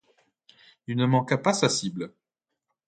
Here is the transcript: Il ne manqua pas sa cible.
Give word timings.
Il 0.87 0.97
ne 0.97 1.05
manqua 1.05 1.37
pas 1.37 1.53
sa 1.53 1.69
cible. 1.69 2.11